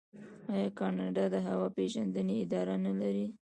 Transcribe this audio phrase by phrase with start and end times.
[0.53, 3.27] آیا کاناډا د هوا پیژندنې اداره نلري؟